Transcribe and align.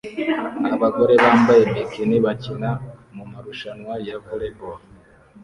Abagore 0.75 1.13
bambaye 1.23 1.63
bikini 1.75 2.15
bakina 2.25 2.69
mumarushanwa 3.15 3.93
ya 4.07 4.15
volley 4.25 4.53
ball 4.57 4.79